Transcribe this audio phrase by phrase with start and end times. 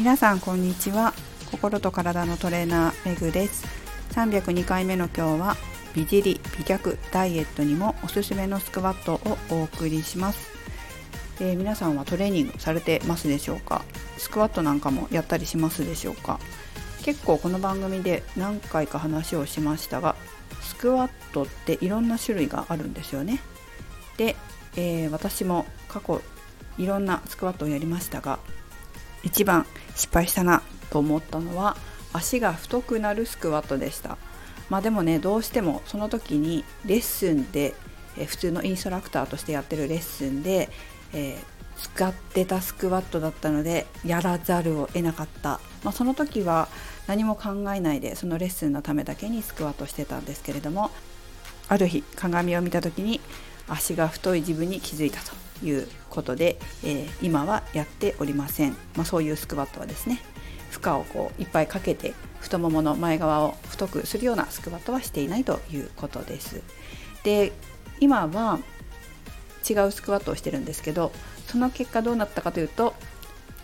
[0.00, 1.12] 皆さんこんにちは。
[1.50, 3.66] 心と体のトレーナーめぐです。
[4.12, 5.56] 302回目の今日は
[5.94, 10.48] 美尻美脚ダイエットにもおすすめのスクワットをお送りします、
[11.38, 13.82] えー、皆さんはトレーニングされてますでしょうか？
[14.16, 16.40] スクワットなんかもやったりしますでしょうか？
[17.02, 20.16] 結構この番組で何回か話をしましたが
[20.62, 23.38] スクワットっていろんな種類があるんですよね。
[24.16, 24.34] で、
[24.76, 26.22] えー、私も過去
[26.78, 28.38] いろんなスクワットをやりましたが
[29.22, 31.76] 一番失敗したなと思ったのは
[32.12, 34.18] 足が太くなるスクワットでした。
[34.68, 37.74] まあでもねどうしてもその時にレッスンで、
[38.16, 40.68] え普通のインストラクターとしてやってるレッスンで、
[41.12, 46.68] えー、使ってたスクワットだったのでやらざるを得なかった、まあ、その時は
[47.06, 50.90] 何も考えないでそのレッスンのためだけにスクワットしてたんですけれども
[51.68, 53.20] ある日鏡を見た時に
[53.68, 55.49] 足が太い自分に気づいたと。
[55.62, 60.20] いうことで、えー、今はやっておりません、まあ、そういうスクワットはですね
[60.70, 66.62] 負荷をこういっぱいかけて太ももの前側を太くするようなスクワットはしていないということです。
[67.22, 67.52] で
[67.98, 68.58] 今は
[69.68, 71.12] 違うスクワットをしてるんですけど
[71.46, 72.94] その結果どうなったかというと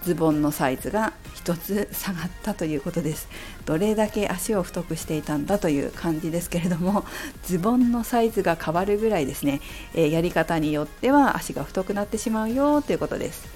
[0.07, 3.29] ズボンのサイズが1つ下がったということです。
[3.65, 7.05] どれだけ足を太くしていたんだという感じですけれども
[7.45, 9.61] ズボンのサイズが変わるぐらいですね、
[9.95, 13.49] えー、やり方によっては足が太くなってしまうよということです。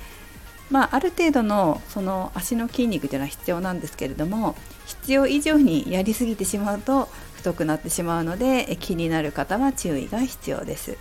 [0.70, 10.98] まあ、ある程度のその足の筋肉というのは必要なんですけれども必要以上にやりすぎてしまうと太くなってしまうので気になる方は注意が必要です。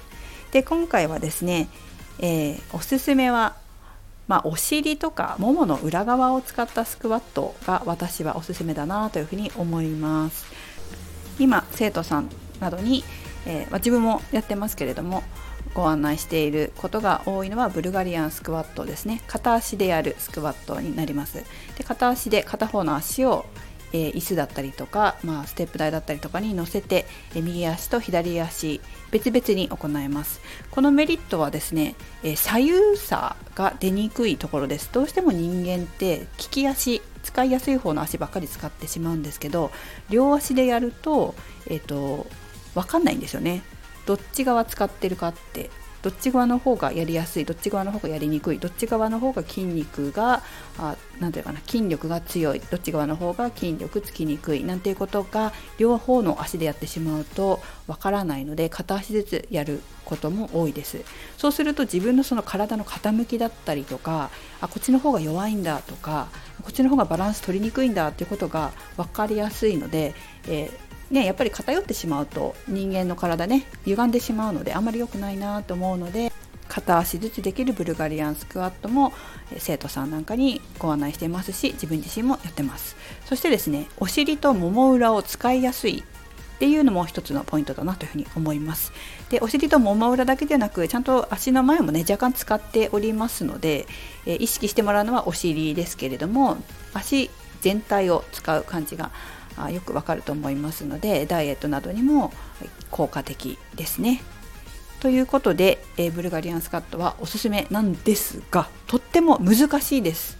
[0.51, 1.69] で今回はですね、
[2.19, 3.55] えー、おすすめは
[4.29, 10.45] まあ、お尻とかももの裏側を使ったスクワットが私はおすすめだなというふうに思います。
[11.39, 13.03] 今生徒さんなどに、
[13.47, 15.23] えー、自分もやってますけれども
[15.73, 19.23] ご案内していることが多いのはブルガリアンスクワットですね。
[19.25, 21.43] 片足でやるスクワットになります。
[21.77, 23.45] で片足で片方の足を
[23.93, 27.05] えー、椅子だったりとか、まあ、ステップ台だったりとかに乗せて、
[27.35, 30.41] えー、右足と左足別々に行います。
[30.71, 34.89] このメリットはですね、えー、左右差が出にくいところです。
[34.91, 39.71] どうしても人間って利き足使いやすい方の足ばっかり使ってしまうんですけど
[40.09, 41.35] 両足でやると,、
[41.67, 42.27] えーと、
[42.73, 43.61] 分かんないんですよね。
[44.05, 45.69] どっち側使ってるかって。
[46.01, 50.41] どっち側の方がやりやすいどっち側の方がやりにくいどっち側の方が筋肉が
[51.19, 61.01] 何ていうかな筋力が強いどっち側の方が筋力つきにくいなんていうことが両方の足でやってしまうとわからないので片足ずつやることも多いです。
[61.37, 64.31] そうすると自分のその体の傾きだったりとか
[64.61, 66.29] あこっちの方が弱いんだとか
[66.63, 70.15] こっちの方がバランス取りにくいんだっていうことが分かりやすいので、
[70.47, 76.31] えーね、やっぱり偏ってしまうと人間の体ね歪んでしまうのであまり良くないなと思うので
[76.67, 79.11] 片足ずつできるブルガリアンスクワットも
[79.57, 82.95] 生徒さんなんかにご案内していますし自分自身もやってます。
[83.25, 86.03] そしてですねお尻ともも裏を使いやすいっ
[86.59, 88.91] ていうのも一つのポイントだなというふうに思います。
[89.29, 93.87] でお尻ともも裏だけでなくちゃんと足の前もね若干使っておりますので、
[94.25, 96.57] 意識してもらうのはお尻ですけれども
[96.93, 97.31] 足
[97.61, 99.11] 全体を使う感じが
[99.63, 102.31] あよくわかると思いますのでダイエットなどにも
[102.91, 104.21] 効果的ですね。
[104.99, 110.37] ということで、えブルガリアンスカットはおすすめなんですがとっても難しいです。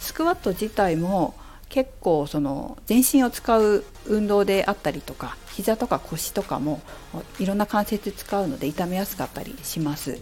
[0.00, 1.34] スクワット自体も
[1.68, 6.80] 結構その全身を使う運動であったりとか膝とか腰とかも
[7.38, 10.18] いろんな関節使うので痛めやすかったりします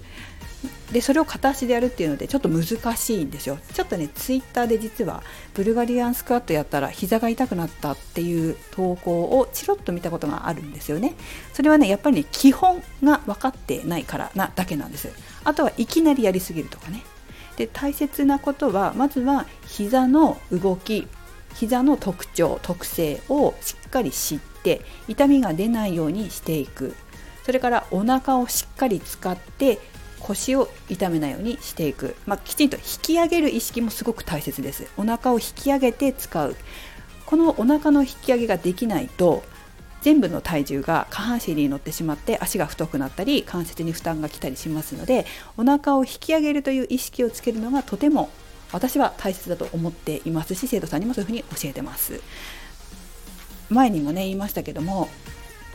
[0.92, 3.58] でそれを片足でやるっていうのでちょっと難しいんですよ。
[3.74, 5.22] ちょっとねツイッターで実は
[5.54, 11.14] ブルガリアンスクワットやったら膝が痛くなったっていう投稿をチロッと見たことがあるんですよね。
[11.52, 15.10] それはねやっぱりね基本が分かってないからなだけなんです。
[15.44, 17.02] あとはいきなりやりすぎるとかね。
[17.56, 21.08] で大切なことはまずは膝の動き
[21.54, 26.94] 膝の特徴特性をしっかり知って痛みが出ないようにしていく。
[27.44, 29.78] それからお腹をしっかり使って
[30.26, 34.88] 腰を痛めないようにしていく、まあ、きちんと引き上げる意識もすごく大切です。
[34.96, 36.56] お腹を引き上げて使う。
[37.26, 39.44] このお腹の引き上げができないと
[40.02, 48.30] 全部の体重が下半身に乗ってしまって足が太くなったり関節に負担が来たりしますのでお腹を引き上げるという意識をつけるのがとても
[48.70, 52.20] 私は大切だと思っていますし生徒さんにもそういうふうに教えてます。
[53.68, 55.08] 前にもね言いましたけども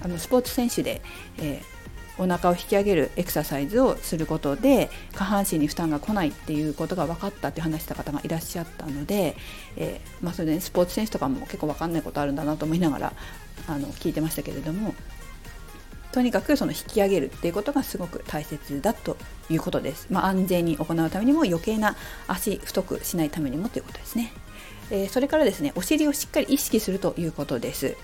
[0.02, 1.02] あのスポーツ選手で、
[1.38, 1.81] えー
[2.22, 9.36] お腹を引き上げるエクササイズをすることで下半身に負担が来ないっていうことが分かったって話した方がいらっしゃったので、
[9.76, 13.14] えー、まあ、それで、ね、スポーツ選手とかも結構分かんないことあるんだなと思いながら
[13.68, 14.94] あの聞いてましたけれども
[16.12, 19.18] とにかくその引き上げるっていうことがすごく大切だと
[19.50, 20.08] いうことです。
[20.10, 21.96] まあ、安全に行うためにも余計な
[22.28, 24.32] 足太くしないためにもということですね。
[24.92, 27.96] えー、それからですねお尻をしっかり意識するということです、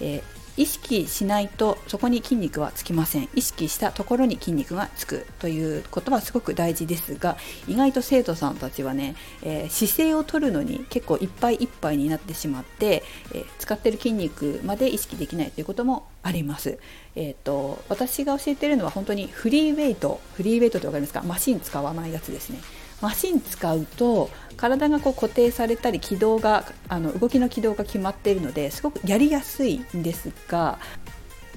[0.00, 7.36] えー意識しないとそこに筋肉はつきません意識したところに筋肉がつくということはすごく大事ですが
[7.68, 16.78] 意外と生徒さんたちはね、えー、姿勢をとるのに結構いっぱいいっぱいになってしまって、えー、使ってる筋肉まで意識できないということもあります。
[17.14, 21.22] えーと、私が教えているのは本当にフリーウェイトフリーウェイトって分かりますか？
[21.22, 22.58] マシン使わないやつですね。
[23.00, 30.78] マシン使うと体がこう固定されたり軌道があの動きの軌道が決まっているのですごくやりやすいんですが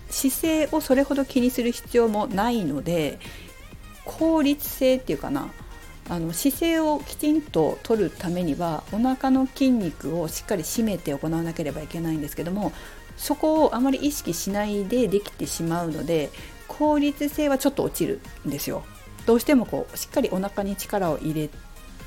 [0.09, 3.19] 姿勢をそれほど気にする必要もないので
[4.06, 5.50] 効率性っていうかな
[6.09, 12.74] あの姿勢をきちんと取るためにはお腹の筋肉をしっかり締めて行わなければいけないんですけども
[13.15, 16.31] そこをあまり意識しないでできてしまうので
[16.68, 18.83] 効率性はちょっと落ちるんですよ。
[19.29, 21.49] どうしてもこうしっかりお腹に力を入れ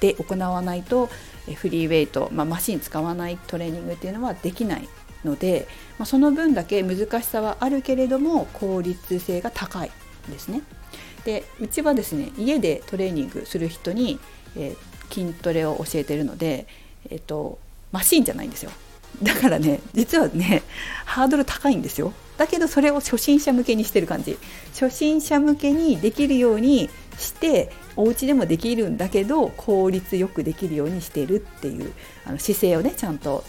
[0.01, 1.09] て行わないと
[1.55, 4.89] フリーウェイト、まあ、マシン使わないトレーニングっていうのはできない
[5.25, 5.69] ので、
[6.01, 9.93] まあ、その分だけ難しさはあるけれども効率性が高い
[10.29, 10.63] ですね。
[11.25, 14.19] でうちはですね家でトレーニングする人に、
[14.57, 16.67] えー、筋トレを教えてるので、
[17.09, 17.61] えーと
[17.93, 18.73] マシンじゃないんですよ。
[19.23, 20.63] だからね実はね
[21.05, 22.13] ハードル高いんですよ。
[22.39, 24.39] だけどそれを初心者向けにしてる感じ。
[24.73, 31.93] 初心者向けにできるようにしてお家でもできるんだけど効率よくできるようにしてるっていう
[32.27, 33.45] あの姿勢をねちゃんと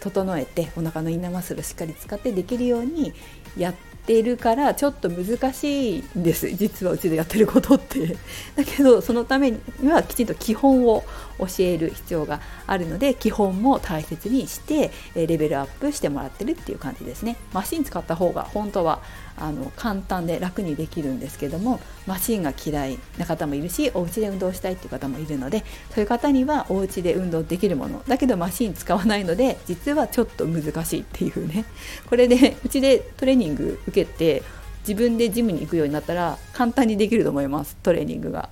[0.00, 3.14] 整えてお腹のインナーマッスルをしっかり使ってできるように
[3.56, 3.74] やっ
[4.06, 6.50] てるからちょっと難しいんです。
[6.50, 8.16] 実はうちでやってることって。
[8.54, 11.04] だけどそのためにはきちんと基本を
[11.38, 19.00] 教える必要があるので基本も大切にしてレベルアップしてもらってるっていう感じですねマシン使った方が本当は
[19.36, 31.64] あの簡単で楽にできるんですけどもマシンが嫌いな方もいるしお家で運動したいっていう方もいるのでそういう方にはお家で運動できるものだけどマシン使わないので実はちょっと難しいっていうね
[32.08, 34.42] これでうちでトレーニング受けて
[34.86, 38.50] 自分でジムに行くようになったら簡単にできると思いますトレーニングが。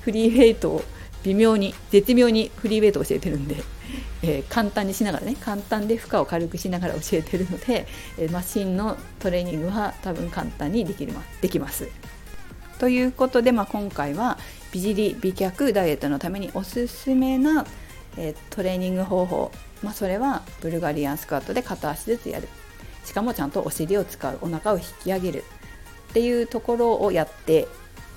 [0.00, 0.82] フリーウェイト
[1.24, 3.56] 微妙に絶妙にフリーウェイト教えてるんで
[4.22, 7.86] えー、簡単にしながらね簡単で負荷を軽くしながら教えてるので、
[8.18, 11.88] えー、マシンのトレーニングは多分簡単にできるできます。
[12.78, 14.38] ということで、まあ、今回は
[14.72, 17.66] 美尻美脚ダイエットのためにおすすめな、
[18.16, 19.52] えー、トレーニング方法、
[19.82, 22.48] まあ、それはブルガリアンスクワットで片足ずつやる
[23.04, 25.44] しかもちゃんとお尻を使うお腹を引き上げる
[26.10, 27.68] っていうところをやって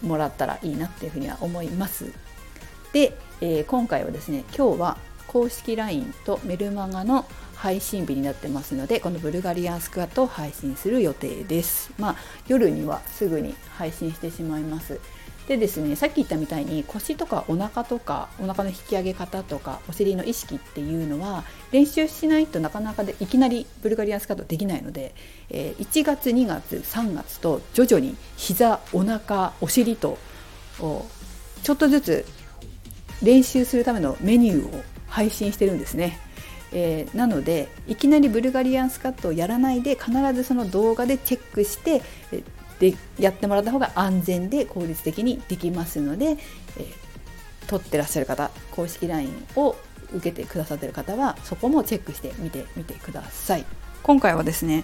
[0.01, 2.11] もらったらいいなっていうふうには思います。
[2.93, 4.97] で、えー、今回はですね今日は
[5.27, 7.25] 公式 LINE とメルマガの
[7.55, 11.91] 配信日になってますのでこのブルガリアンスクワットを配信する予定です。
[11.97, 12.15] まあ
[12.47, 14.99] 夜にはすぐに配信してしまいます。
[15.47, 25.15] でですねさっき言ったみたいに腰とかお腹とかお腹の引き上げ方とかお尻の意識っていうのは練習しないとなかなかでいきなりブルガリアンスカットできないので、
[25.49, 30.17] えー、1月2月3月と徐々に膝お腹お尻と
[30.77, 32.25] ちょっとずつ
[33.21, 36.19] 練習するためのメニューを配信してるんですね。
[36.71, 42.01] えー、なのでいきなりブルガリアンスカットをやらないで必ずその動画でチェックして
[42.79, 46.37] でやってもらった方が安全で効率的にできますので、えー、
[47.67, 49.75] 撮ってらっしゃる方公式 LINE を
[50.11, 53.65] 受けてくださってる方はそこもチェックしてみてみてください。
[54.01, 54.83] 今回はですね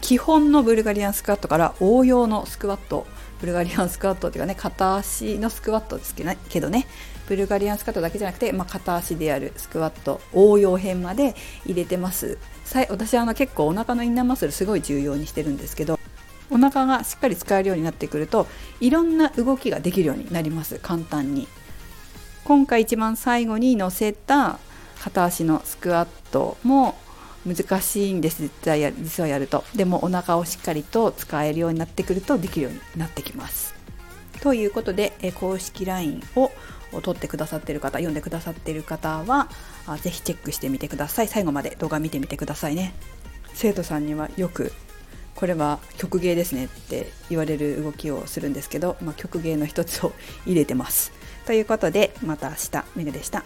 [0.00, 3.06] 基本のブルガリアンスクワットから応用のスクワット
[3.40, 6.86] ブルガリアンスクワットっていうかね片足のスクワットですけどね
[7.28, 12.38] ブルガリアンスカットだけじゃなくて、まあ、片足でやるスクワット応用編まで入れてます。
[12.88, 15.98] 私はあの結構お腹のインナーマッスルすごい重要にしてるんですけど
[16.50, 18.46] お腹がしっかり使えるようになってくると
[18.80, 20.78] いろんな動きができるようになります。
[20.80, 21.48] 簡単に。
[22.44, 24.58] 今回一番最後に載せた
[25.00, 26.96] 片足のスクワットも
[27.46, 29.64] 難しいんです実はや実はやると。
[29.74, 33.74] でもお腹をしっかりと使えるようになってくるとできるようになってきます。
[34.40, 36.50] ということで公式 LINE を
[36.92, 39.48] を撮ってくださってる方読んでくださってる方は
[39.86, 41.28] あぜひチェックしてみてください。
[41.28, 42.94] 最後まで動画見てみてくださいね。
[43.54, 44.72] 生徒さんにはよく
[45.34, 50.12] これは曲芸ですねって言われる動きをするんですけど、まあ、曲芸の一つを
[50.46, 51.12] 入れてます。
[51.44, 53.44] ということでまた明日メグでした。